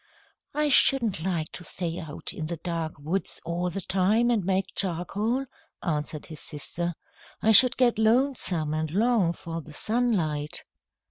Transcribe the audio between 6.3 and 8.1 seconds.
sister. "I should get